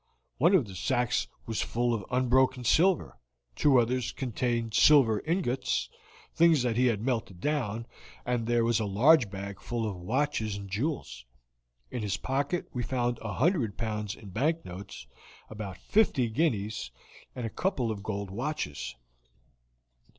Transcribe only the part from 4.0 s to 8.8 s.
contained silver ingots, things that he had melted down, and there was